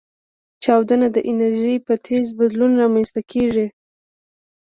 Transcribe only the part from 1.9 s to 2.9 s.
تیز بدلون